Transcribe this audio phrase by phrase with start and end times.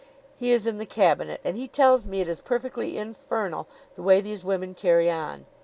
[0.35, 4.19] He is in the Cabinet, and he tells me it is perfectly infernal the way
[4.19, 5.45] these women carry on.